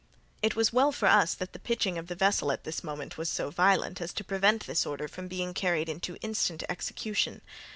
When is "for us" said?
0.91-1.35